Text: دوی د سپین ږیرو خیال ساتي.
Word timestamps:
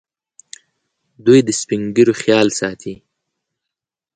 دوی 1.25 1.39
د 1.47 1.49
سپین 1.59 1.81
ږیرو 1.95 2.13
خیال 2.21 2.47
ساتي. 2.59 2.93